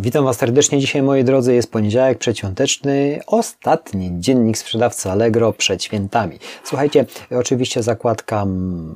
Witam 0.00 0.24
Was 0.24 0.36
serdecznie. 0.36 0.80
Dzisiaj, 0.80 1.02
moi 1.02 1.24
drodzy, 1.24 1.54
jest 1.54 1.72
poniedziałek 1.72 2.18
przedświąteczny, 2.18 3.20
ostatni 3.26 4.10
dziennik 4.20 4.58
sprzedawcy 4.58 5.10
Allegro 5.10 5.52
przed 5.52 5.82
świętami. 5.84 6.38
Słuchajcie, 6.64 7.06
oczywiście 7.30 7.82
zakładka 7.82 8.46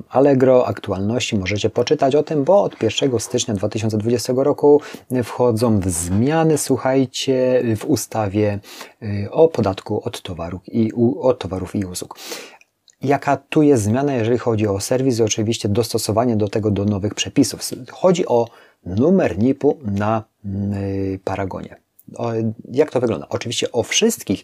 Allegro, 0.09 0.67
aktualności, 0.67 1.37
możecie 1.37 1.69
poczytać 1.69 2.15
o 2.15 2.23
tym, 2.23 2.43
bo 2.43 2.63
od 2.63 2.83
1 2.83 3.19
stycznia 3.19 3.53
2020 3.53 4.33
roku 4.35 4.81
wchodzą 5.23 5.79
w 5.79 5.89
zmiany, 5.89 6.57
słuchajcie, 6.57 7.63
w 7.77 7.85
ustawie 7.85 8.59
y, 9.03 9.31
o 9.31 9.47
podatku 9.47 10.01
od 10.05 10.21
towarów 10.21 10.61
i, 10.67 10.91
od 11.21 11.39
towarów 11.39 11.75
i 11.75 11.85
usług. 11.85 12.19
Jaka 13.01 13.37
tu 13.37 13.61
jest 13.61 13.83
zmiana, 13.83 14.13
jeżeli 14.13 14.37
chodzi 14.37 14.67
o 14.67 14.79
serwis 14.79 15.19
i 15.19 15.23
oczywiście 15.23 15.69
dostosowanie 15.69 16.35
do 16.35 16.47
tego 16.47 16.71
do 16.71 16.85
nowych 16.85 17.15
przepisów. 17.15 17.61
Chodzi 17.91 18.27
o 18.27 18.47
numer 18.85 19.37
NIP-u 19.37 19.77
na 19.83 20.23
y, 20.45 21.19
Paragonie. 21.23 21.75
Jak 22.71 22.91
to 22.91 22.99
wygląda? 22.99 23.27
Oczywiście 23.29 23.71
o 23.71 23.83
wszystkich 23.83 24.43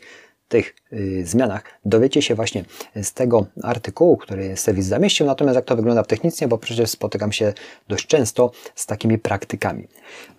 tych 0.49 0.75
y, 0.93 1.25
zmianach 1.25 1.63
dowiecie 1.85 2.21
się 2.21 2.35
właśnie 2.35 2.65
z 2.95 3.13
tego 3.13 3.45
artykułu, 3.63 4.17
który 4.17 4.57
serwis 4.57 4.85
zamieścił, 4.85 5.25
natomiast 5.25 5.55
jak 5.55 5.65
to 5.65 5.75
wygląda 5.75 6.03
technicznie, 6.03 6.47
bo 6.47 6.57
przecież 6.57 6.89
spotykam 6.89 7.31
się 7.31 7.53
dość 7.87 8.07
często 8.07 8.51
z 8.75 8.85
takimi 8.85 9.17
praktykami. 9.17 9.87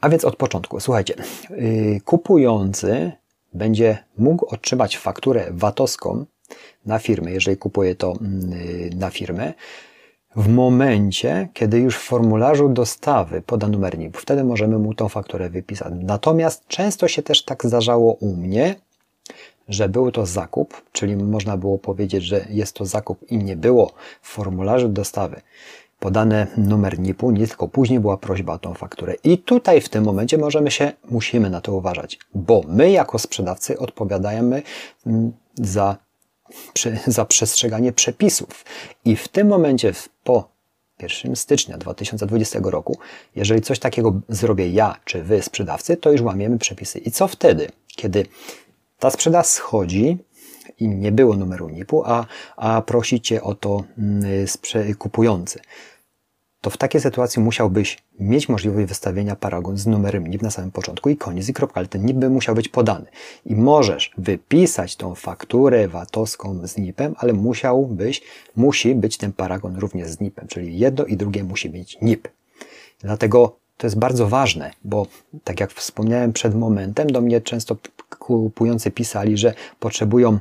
A 0.00 0.08
więc 0.08 0.24
od 0.24 0.36
początku, 0.36 0.80
słuchajcie, 0.80 1.14
y, 1.50 2.00
kupujący 2.04 3.12
będzie 3.54 3.98
mógł 4.18 4.46
otrzymać 4.46 4.98
fakturę 4.98 5.46
VAT-owską 5.50 6.24
na 6.86 6.98
firmę, 6.98 7.30
jeżeli 7.30 7.56
kupuje 7.56 7.94
to 7.94 8.14
na 8.96 9.10
firmę, 9.10 9.54
w 10.36 10.48
momencie, 10.48 11.48
kiedy 11.54 11.78
już 11.78 11.96
w 11.96 12.02
formularzu 12.02 12.68
dostawy 12.68 13.42
poda 13.42 13.68
numer 13.68 13.98
NIP, 13.98 14.16
wtedy 14.16 14.44
możemy 14.44 14.78
mu 14.78 14.94
tą 14.94 15.08
fakturę 15.08 15.50
wypisać. 15.50 15.92
Natomiast 15.96 16.66
często 16.68 17.08
się 17.08 17.22
też 17.22 17.44
tak 17.44 17.66
zdarzało 17.66 18.12
u 18.12 18.36
mnie, 18.36 18.74
że 19.68 19.88
był 19.88 20.12
to 20.12 20.26
zakup, 20.26 20.82
czyli 20.92 21.16
można 21.16 21.56
było 21.56 21.78
powiedzieć, 21.78 22.24
że 22.24 22.44
jest 22.50 22.74
to 22.74 22.84
zakup 22.84 23.30
i 23.30 23.38
nie 23.38 23.56
było 23.56 23.92
w 24.22 24.28
formularzu 24.28 24.88
dostawy 24.88 25.40
podane 26.00 26.46
numer 26.56 26.98
NIP-u, 26.98 27.30
nie 27.30 27.46
tylko 27.46 27.68
później 27.68 28.00
była 28.00 28.16
prośba 28.16 28.52
o 28.52 28.58
tą 28.58 28.74
fakturę. 28.74 29.14
I 29.24 29.38
tutaj 29.38 29.80
w 29.80 29.88
tym 29.88 30.04
momencie 30.04 30.38
możemy 30.38 30.70
się, 30.70 30.92
musimy 31.10 31.50
na 31.50 31.60
to 31.60 31.74
uważać, 31.74 32.18
bo 32.34 32.62
my 32.68 32.90
jako 32.90 33.18
sprzedawcy 33.18 33.78
odpowiadamy 33.78 34.62
mm, 35.06 35.32
za 35.54 35.96
za 37.06 37.24
przestrzeganie 37.24 37.92
przepisów. 37.92 38.64
I 39.04 39.16
w 39.16 39.28
tym 39.28 39.48
momencie, 39.48 39.92
po 40.24 40.50
1 41.02 41.36
stycznia 41.36 41.78
2020 41.78 42.58
roku, 42.62 42.98
jeżeli 43.36 43.60
coś 43.60 43.78
takiego 43.78 44.20
zrobię 44.28 44.70
ja 44.70 44.96
czy 45.04 45.22
wy, 45.22 45.42
sprzedawcy, 45.42 45.96
to 45.96 46.12
już 46.12 46.20
łamiemy 46.20 46.58
przepisy. 46.58 46.98
I 46.98 47.10
co 47.10 47.28
wtedy, 47.28 47.68
kiedy 47.86 48.26
ta 48.98 49.10
sprzedaż 49.10 49.46
schodzi 49.46 50.18
i 50.80 50.88
nie 50.88 51.12
było 51.12 51.36
numeru 51.36 51.68
NIP-u, 51.68 52.02
a, 52.06 52.26
a 52.56 52.82
prosicie 52.82 53.42
o 53.42 53.54
to 53.54 53.84
mm, 53.98 54.46
kupujący? 54.98 55.60
To 56.60 56.70
w 56.70 56.76
takiej 56.76 57.00
sytuacji 57.00 57.42
musiałbyś 57.42 57.98
mieć 58.20 58.48
możliwość 58.48 58.88
wystawienia 58.88 59.36
paragon 59.36 59.78
z 59.78 59.86
numerem 59.86 60.26
NIP 60.26 60.42
na 60.42 60.50
samym 60.50 60.70
początku 60.70 61.08
i 61.08 61.16
koniec 61.16 61.48
i 61.48 61.52
kropka, 61.52 61.80
ale 61.80 61.88
ten 61.88 62.04
NIP 62.04 62.16
by 62.16 62.30
musiał 62.30 62.54
być 62.54 62.68
podany. 62.68 63.06
I 63.46 63.56
możesz 63.56 64.10
wypisać 64.18 64.96
tą 64.96 65.14
fakturę 65.14 65.88
VAT-owską 65.88 66.66
z 66.66 66.76
NIP-em, 66.76 67.14
ale 67.18 67.32
musiałbyś, 67.32 68.22
musi 68.56 68.94
być 68.94 69.16
ten 69.16 69.32
paragon 69.32 69.76
również 69.76 70.08
z 70.08 70.20
NIP-em, 70.20 70.48
czyli 70.48 70.78
jedno 70.78 71.04
i 71.04 71.16
drugie 71.16 71.44
musi 71.44 71.70
mieć 71.70 71.98
NIP. 72.02 72.28
Dlatego 73.00 73.56
to 73.76 73.86
jest 73.86 73.98
bardzo 73.98 74.28
ważne, 74.28 74.70
bo 74.84 75.06
tak 75.44 75.60
jak 75.60 75.72
wspomniałem 75.72 76.32
przed 76.32 76.54
momentem, 76.54 77.10
do 77.10 77.20
mnie 77.20 77.40
często 77.40 77.76
kupujący 78.18 78.90
pisali, 78.90 79.36
że 79.36 79.54
potrzebują 79.78 80.38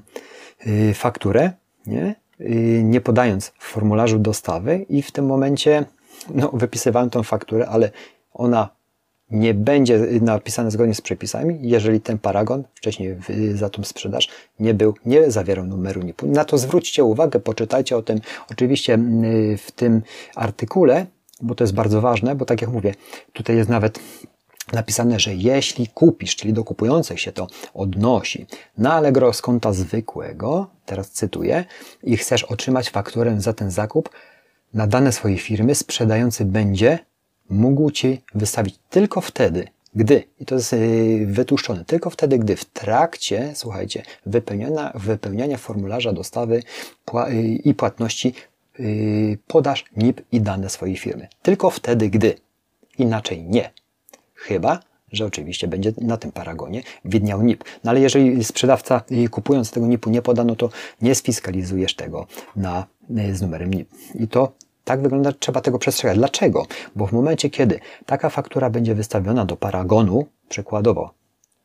y, 0.68 0.94
fakturę, 0.94 1.52
nie? 1.86 2.16
Y, 2.42 2.82
nie 2.84 3.02
podając 3.02 3.48
w 3.48 3.64
formularzu 3.64 4.20
dostawy 4.20 4.86
i 4.90 5.02
w 5.02 5.12
tym 5.12 5.26
momencie 5.26 5.86
no, 6.30 6.50
wypisywałem 6.54 7.10
tą 7.10 7.24
fakturę, 7.24 7.68
ale 7.68 7.92
ona 8.34 8.70
nie 9.32 9.54
będzie 9.54 10.00
napisana 10.22 10.70
zgodnie 10.70 10.96
z 10.96 11.02
przepisami, 11.02 11.60
jeżeli 11.62 12.02
ten 12.02 12.18
paragon 12.18 12.64
wcześniej 12.76 13.18
za 13.54 13.70
tą 13.70 13.84
sprzedaż 13.84 14.30
nie 14.60 14.74
był, 14.74 14.94
nie 15.06 15.32
zawierał 15.32 15.66
numeru 15.66 16.02
NIP-u. 16.02 16.28
Na 16.28 16.46
to 16.46 16.58
zwróćcie 16.58 17.04
uwagę, 17.04 17.40
poczytajcie 17.40 17.98
o 17.98 18.02
tym 18.02 18.20
oczywiście 18.52 19.00
w 19.58 19.72
tym 19.72 20.02
artykule, 20.36 21.06
bo 21.42 21.56
to 21.56 21.64
jest 21.64 21.74
bardzo 21.74 22.02
ważne, 22.02 22.36
bo 22.36 22.46
tak 22.46 22.62
jak 22.62 22.72
mówię, 22.72 22.96
tutaj 23.34 23.56
jest 23.56 23.70
nawet 23.70 24.00
napisane, 24.74 25.20
że 25.20 25.36
jeśli 25.36 25.88
kupisz, 25.88 26.36
czyli 26.36 26.54
do 26.54 26.64
kupujących 26.64 27.20
się 27.20 27.32
to 27.32 27.48
odnosi 27.74 28.46
na 28.78 28.94
Allegro 28.94 29.34
z 29.34 29.42
konta 29.42 29.74
zwykłego, 29.74 30.68
teraz 30.86 31.12
cytuję, 31.12 31.66
i 32.04 32.18
chcesz 32.18 32.44
otrzymać 32.44 32.90
fakturę 32.90 33.42
za 33.42 33.54
ten 33.54 33.72
zakup, 33.72 34.10
na 34.74 34.88
dane 34.88 35.12
swojej 35.12 35.38
firmy 35.38 35.76
sprzedający 35.76 36.46
będzie 36.46 37.00
mógł 37.50 37.92
Ci 37.92 38.22
wystawić 38.36 38.80
tylko 38.90 39.22
wtedy, 39.22 39.68
gdy, 39.96 40.24
i 40.40 40.46
to 40.46 40.56
jest 40.56 40.74
y, 40.74 41.26
wytłuszczone, 41.28 41.86
tylko 41.86 42.10
wtedy, 42.10 42.40
gdy 42.40 42.56
w 42.56 42.66
trakcie, 42.66 43.52
słuchajcie, 43.56 44.04
wypełniania, 44.26 44.92
wypełniania 44.96 45.58
formularza 45.58 46.14
dostawy 46.14 46.64
y, 47.30 47.42
i 47.42 47.74
płatności 47.74 48.34
y, 48.80 49.38
podasz 49.48 49.86
NIP 49.98 50.22
i 50.32 50.42
dane 50.42 50.70
swojej 50.70 50.98
firmy. 50.98 51.28
Tylko 51.42 51.70
wtedy, 51.70 52.10
gdy. 52.10 52.36
Inaczej 52.98 53.44
nie. 53.44 53.72
Chyba, 54.34 54.80
że 55.12 55.26
oczywiście 55.26 55.68
będzie 55.68 55.94
na 56.02 56.18
tym 56.18 56.32
paragonie 56.32 56.84
widniał 57.06 57.42
NIP. 57.42 57.64
No 57.84 57.92
ale 57.92 58.00
jeżeli 58.00 58.44
sprzedawca 58.44 59.02
kupując 59.32 59.72
tego 59.72 59.88
NIP-u 59.88 60.10
nie 60.10 60.22
poda, 60.22 60.44
no 60.44 60.56
to 60.56 60.70
nie 61.02 61.16
sfiskalizujesz 61.16 61.96
tego 61.96 62.28
na, 62.56 62.86
z 63.10 63.42
numerem 63.42 63.74
NIP. 63.74 63.90
I 64.16 64.28
to 64.28 64.52
tak 64.90 65.02
wygląda, 65.02 65.32
trzeba 65.32 65.62
tego 65.62 65.80
przestrzegać. 65.80 66.18
Dlaczego? 66.18 66.66
Bo 66.96 67.08
w 67.08 67.12
momencie, 67.12 67.50
kiedy 67.50 67.80
taka 68.06 68.30
faktura 68.30 68.70
będzie 68.70 68.96
wystawiona 68.96 69.46
do 69.46 69.58
paragonu, 69.58 70.26
przykładowo 70.50 71.14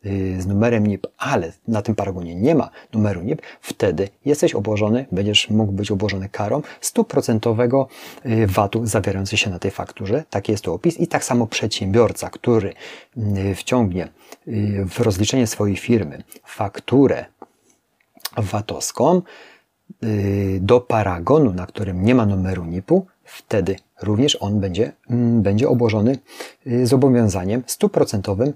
yy, 0.04 0.42
z 0.42 0.46
numerem 0.46 0.86
NIP, 0.86 1.06
ale 1.18 1.52
na 1.68 1.82
tym 1.82 1.94
paragonie 1.94 2.34
nie 2.34 2.54
ma 2.54 2.70
numeru 2.92 3.22
NIP, 3.22 3.42
wtedy 3.60 4.08
jesteś 4.24 4.54
obłożony, 4.54 5.06
będziesz 5.12 5.50
mógł 5.50 5.72
być 5.72 5.90
obłożony 5.90 6.28
karą 6.28 6.62
stuprocentowego 6.80 7.88
yy, 8.24 8.46
VAT-u 8.46 8.86
zawierający 8.86 9.36
się 9.36 9.50
na 9.50 9.58
tej 9.58 9.70
fakturze. 9.70 10.24
Taki 10.30 10.52
jest 10.52 10.64
to 10.64 10.74
opis. 10.74 11.00
I 11.00 11.06
tak 11.06 11.24
samo 11.24 11.46
przedsiębiorca, 11.46 12.30
który 12.30 12.72
wciągnie 13.54 14.08
w 14.86 15.00
rozliczenie 15.00 15.46
swojej 15.46 15.76
firmy 15.76 16.22
fakturę 16.44 17.24
VAT-owską 18.36 19.22
do 20.60 20.80
paragonu, 20.80 21.52
na 21.52 21.66
którym 21.66 22.04
nie 22.04 22.14
ma 22.14 22.26
numeru 22.26 22.64
NIP-u, 22.64 23.06
wtedy 23.24 23.76
również 24.02 24.36
on 24.40 24.60
będzie, 24.60 24.92
mm, 25.10 25.42
będzie 25.42 25.68
obłożony 25.68 26.18
y, 26.66 26.86
zobowiązaniem 26.86 27.62
stuprocentowym, 27.66 28.52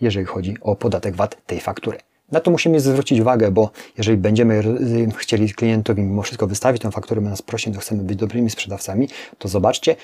jeżeli 0.00 0.26
chodzi 0.26 0.56
o 0.60 0.76
podatek 0.76 1.16
VAT 1.16 1.46
tej 1.46 1.60
faktury. 1.60 1.98
Na 2.32 2.40
to 2.40 2.50
musimy 2.50 2.80
zwrócić 2.80 3.20
uwagę, 3.20 3.50
bo 3.50 3.70
jeżeli 3.98 4.18
będziemy 4.18 4.54
y, 4.54 5.08
chcieli 5.16 5.54
klientowi 5.54 6.02
mimo 6.02 6.22
wszystko 6.22 6.46
wystawić 6.46 6.82
tę 6.82 6.90
fakturę, 6.90 7.20
nas 7.20 7.42
prosi, 7.42 7.72
to 7.72 7.80
chcemy 7.80 8.02
być 8.02 8.16
dobrymi 8.16 8.50
sprzedawcami, 8.50 9.08
to 9.38 9.48
zobaczcie, 9.48 9.96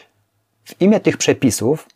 w 0.64 0.80
imię 0.80 1.00
tych 1.00 1.16
przepisów, 1.16 1.88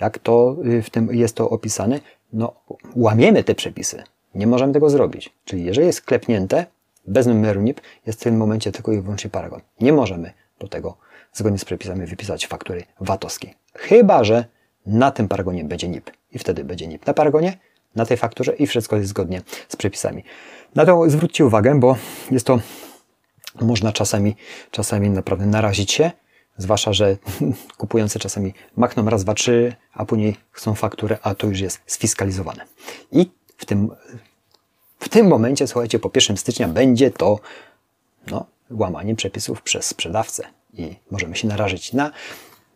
jak 0.00 0.18
to 0.18 0.56
y, 0.66 0.82
w 0.82 0.90
tym 0.90 1.14
jest 1.14 1.36
to 1.36 1.50
opisane, 1.50 2.00
no 2.32 2.52
łamiemy 2.96 3.44
te 3.44 3.54
przepisy. 3.54 4.02
Nie 4.34 4.46
możemy 4.46 4.72
tego 4.72 4.90
zrobić. 4.90 5.30
Czyli 5.44 5.64
jeżeli 5.64 5.86
jest 5.86 6.02
klepnięte, 6.02 6.66
bez 7.08 7.26
numeru 7.26 7.60
NIP, 7.60 7.80
jest 8.06 8.20
w 8.20 8.22
tym 8.22 8.36
momencie 8.36 8.72
tylko 8.72 8.92
i 8.92 9.00
wyłącznie 9.00 9.30
paragon. 9.30 9.60
Nie 9.80 9.92
możemy 9.92 10.32
do 10.58 10.68
tego 10.68 10.96
zgodnie 11.32 11.58
z 11.58 11.64
przepisami 11.64 12.06
wypisać 12.06 12.46
faktury 12.46 12.84
VAT-owskiej. 13.00 13.54
Chyba, 13.74 14.24
że 14.24 14.44
na 14.86 15.10
tym 15.10 15.28
paragonie 15.28 15.64
będzie 15.64 15.88
NIP. 15.88 16.10
I 16.32 16.38
wtedy 16.38 16.64
będzie 16.64 16.86
NIP 16.86 17.06
na 17.06 17.14
paragonie, 17.14 17.58
na 17.94 18.06
tej 18.06 18.16
fakturze 18.16 18.52
i 18.52 18.66
wszystko 18.66 18.96
jest 18.96 19.08
zgodnie 19.08 19.42
z 19.68 19.76
przepisami. 19.76 20.24
Na 20.74 20.86
to 20.86 21.10
zwróćcie 21.10 21.46
uwagę, 21.46 21.80
bo 21.80 21.96
jest 22.30 22.46
to, 22.46 22.60
można 23.60 23.92
czasami, 23.92 24.36
czasami 24.70 25.10
naprawdę 25.10 25.46
narazić 25.46 25.92
się, 25.92 26.10
zwłaszcza, 26.56 26.92
że 26.92 27.16
kupujący 27.78 28.18
czasami 28.18 28.54
machną 28.76 29.10
raz, 29.10 29.24
dwa, 29.24 29.34
trzy, 29.34 29.74
a 29.92 30.04
później 30.04 30.36
chcą 30.50 30.74
fakturę, 30.74 31.18
a 31.22 31.34
to 31.34 31.46
już 31.46 31.60
jest 31.60 31.80
sfiskalizowane. 31.86 32.64
I 33.12 33.30
w 33.56 33.64
tym, 33.64 33.90
w 34.98 35.08
tym 35.08 35.26
momencie, 35.26 35.66
słuchajcie, 35.66 35.98
po 35.98 36.10
1 36.14 36.36
stycznia 36.36 36.68
będzie 36.68 37.10
to 37.10 37.40
no, 38.30 38.46
łamanie 38.70 39.14
przepisów 39.14 39.62
przez 39.62 39.86
sprzedawcę. 39.86 40.44
I 40.74 40.96
możemy 41.10 41.36
się 41.36 41.48
narażyć 41.48 41.92
na, 41.92 42.10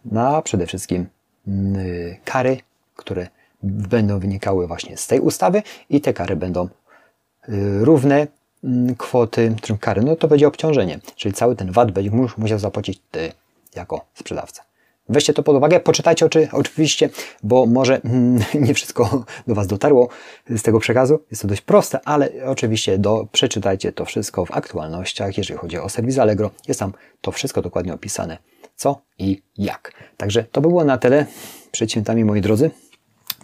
na 0.04 0.42
przede 0.42 0.66
wszystkim 0.66 1.06
mm, 1.46 1.76
kary, 2.24 2.58
które 2.96 3.28
będą 3.62 4.18
wynikały 4.18 4.66
właśnie 4.66 4.96
z 4.96 5.06
tej 5.06 5.20
ustawy 5.20 5.62
i 5.90 6.00
te 6.00 6.12
kary 6.12 6.36
będą 6.36 6.64
y, 6.64 7.84
równe 7.84 8.26
mm, 8.64 8.96
kwoty 8.96 9.54
kary, 9.80 10.02
no 10.02 10.16
to 10.16 10.28
będzie 10.28 10.48
obciążenie, 10.48 11.00
czyli 11.16 11.34
cały 11.34 11.56
ten 11.56 11.72
VAT 11.72 11.90
będzie 11.90 12.10
musiał 12.36 12.58
zapłacić 12.58 13.00
ty 13.10 13.32
jako 13.74 14.04
sprzedawca. 14.14 14.62
Weźcie 15.08 15.34
to 15.34 15.42
pod 15.42 15.56
uwagę, 15.56 15.80
poczytajcie 15.80 16.26
oczy, 16.26 16.48
oczywiście, 16.52 17.10
bo 17.42 17.66
może 17.66 18.00
mm, 18.02 18.42
nie 18.66 18.74
wszystko 18.74 19.24
do 19.46 19.54
Was 19.54 19.66
dotarło 19.66 20.08
z 20.48 20.62
tego 20.62 20.80
przekazu. 20.80 21.18
Jest 21.30 21.42
to 21.42 21.48
dość 21.48 21.60
proste, 21.60 22.00
ale 22.04 22.30
oczywiście 22.46 22.98
do, 22.98 23.26
przeczytajcie 23.32 23.92
to 23.92 24.04
wszystko 24.04 24.46
w 24.46 24.50
aktualnościach. 24.50 25.38
Jeżeli 25.38 25.58
chodzi 25.58 25.78
o 25.78 25.88
serwis 25.88 26.18
Allegro, 26.18 26.50
jest 26.68 26.80
tam 26.80 26.92
to 27.20 27.32
wszystko 27.32 27.62
dokładnie 27.62 27.94
opisane, 27.94 28.38
co 28.76 29.00
i 29.18 29.42
jak. 29.58 29.92
Także 30.16 30.44
to 30.44 30.60
by 30.60 30.68
było 30.68 30.84
na 30.84 30.98
tyle 30.98 31.26
przed 31.72 31.90
świętami, 31.90 32.24
moi 32.24 32.40
drodzy. 32.40 32.70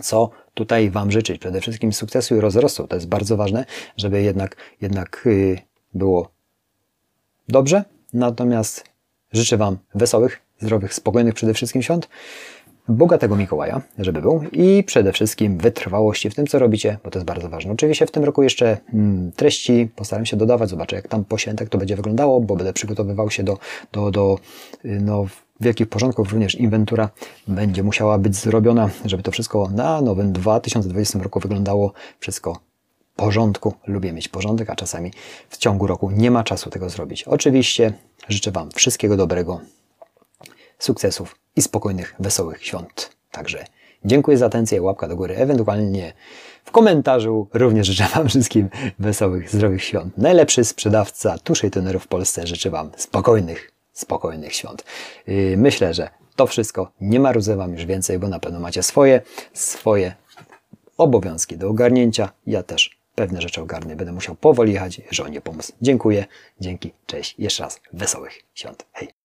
Co 0.03 0.31
tutaj 0.55 0.91
Wam 0.91 1.11
życzyć? 1.11 1.41
Przede 1.41 1.61
wszystkim 1.61 1.93
sukcesu 1.93 2.37
i 2.37 2.41
rozrostu. 2.41 2.87
To 2.87 2.95
jest 2.95 3.09
bardzo 3.09 3.37
ważne, 3.37 3.65
żeby 3.97 4.23
jednak, 4.23 4.57
jednak 4.81 5.23
yy, 5.25 5.59
było 5.95 6.29
dobrze. 7.49 7.85
Natomiast 8.13 8.85
życzę 9.33 9.57
Wam 9.57 9.79
wesołych, 9.95 10.48
zdrowych, 10.61 10.95
spokojnych 10.95 11.35
przede 11.35 11.55
wszystkim 11.55 11.83
świąt, 11.83 12.09
bogatego 12.89 13.37
Mikołaja, 13.37 13.81
żeby 13.99 14.23
był 14.23 14.45
i 14.53 14.85
przede 14.85 15.13
wszystkim 15.13 15.59
wytrwałości 15.59 16.31
w 16.31 16.35
tym, 16.35 16.47
co 16.47 16.59
robicie, 16.59 16.99
bo 17.05 17.11
to 17.11 17.19
jest 17.19 17.27
bardzo 17.27 17.49
ważne. 17.49 17.73
Oczywiście 17.73 18.07
w 18.07 18.11
tym 18.11 18.25
roku 18.25 18.43
jeszcze 18.43 18.79
mm, 18.95 19.33
treści 19.33 19.89
postaram 19.97 20.27
się 20.27 20.37
dodawać, 20.37 20.71
zobaczę 20.71 20.97
jak 20.97 21.09
tam 21.09 21.25
po 21.25 21.39
świętach 21.39 21.69
to 21.69 21.79
będzie 21.79 21.97
wyglądało, 21.97 22.41
bo 22.41 22.57
będę 22.57 22.73
przygotowywał 22.73 23.31
się 23.31 23.43
do, 23.43 23.59
do, 23.93 24.11
do 24.11 24.39
y, 24.85 25.01
no, 25.01 25.27
wielkich 25.61 25.89
porządków, 25.89 26.33
również 26.33 26.55
inwentura 26.55 27.09
będzie 27.49 27.83
musiała 27.83 28.19
być 28.19 28.37
zrobiona, 28.37 28.91
żeby 29.05 29.23
to 29.23 29.31
wszystko 29.31 29.69
na 29.75 30.01
nowym 30.01 30.33
2020 30.33 31.19
roku 31.19 31.41
wyglądało 31.41 31.93
wszystko 32.21 32.61
porządku. 33.17 33.75
Lubię 33.87 34.13
mieć 34.13 34.29
porządek, 34.29 34.71
a 34.71 34.77
czasami 34.77 35.13
w 35.49 35.57
ciągu 35.57 35.87
roku 35.87 36.11
nie 36.11 36.31
ma 36.31 36.45
czasu 36.45 36.71
tego 36.71 36.91
zrobić. 36.91 37.25
Oczywiście 37.25 37.93
życzę 38.29 38.51
Wam 38.51 38.71
wszystkiego 38.71 39.17
dobrego, 39.17 39.61
sukcesów 40.79 41.37
i 41.57 41.63
spokojnych, 41.63 42.15
wesołych 42.19 42.67
świąt. 42.67 43.11
Także 43.31 43.65
dziękuję 44.05 44.39
za 44.39 44.47
atencję, 44.47 44.83
łapka 44.83 45.09
do 45.09 45.17
góry, 45.17 45.37
ewentualnie 45.37 46.13
w 46.65 46.71
komentarzu 46.71 47.49
również 47.55 47.87
życzę 47.87 48.09
Wam 48.15 48.29
wszystkim 48.29 48.69
wesołych, 48.99 49.51
zdrowych 49.51 49.85
świąt. 49.85 50.19
Najlepszy 50.19 50.65
sprzedawca 50.65 51.39
tuszy 51.39 51.67
i 51.67 51.71
tonerów 51.71 52.05
w 52.05 52.09
Polsce 52.09 52.47
życzę 52.47 52.71
Wam 52.71 52.91
spokojnych, 52.97 53.73
spokojnych 53.93 54.55
świąt. 54.55 54.85
Yy, 55.27 55.57
myślę, 55.57 55.95
że 55.95 56.11
to 56.37 56.47
wszystko. 56.47 56.93
Nie 57.01 57.21
marudzę 57.21 57.57
Wam 57.57 57.73
już 57.73 57.85
więcej, 57.85 58.19
bo 58.19 58.29
na 58.29 58.39
pewno 58.39 58.61
macie 58.61 58.83
swoje, 58.83 59.21
swoje 59.53 60.15
obowiązki 60.97 61.57
do 61.57 61.69
ogarnięcia. 61.69 62.31
Ja 62.47 62.63
też 62.63 62.99
pewne 63.15 63.43
rzeczy 63.43 63.63
ogarnę. 63.63 63.97
Będę 63.97 64.13
musiał 64.13 64.35
powoli 64.35 64.73
jechać, 64.73 65.01
żonie 65.11 65.41
pomóc. 65.41 65.73
Dziękuję, 65.83 66.25
dzięki, 66.61 66.93
cześć. 67.07 67.35
Jeszcze 67.39 67.63
raz 67.63 67.81
wesołych 67.93 68.43
świąt. 68.55 68.87
Hej! 68.93 69.18